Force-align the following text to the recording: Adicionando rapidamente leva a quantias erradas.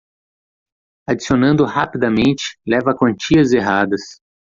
Adicionando 1.07 1.63
rapidamente 1.63 2.57
leva 2.65 2.89
a 2.89 2.95
quantias 2.95 3.53
erradas. 3.53 4.01